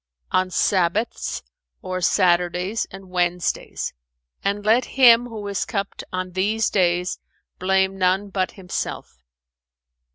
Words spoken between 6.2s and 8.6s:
these days blame none but